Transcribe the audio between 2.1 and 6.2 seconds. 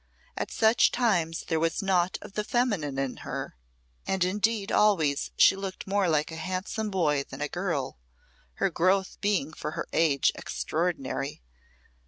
of the feminine in her, and indeed always she looked more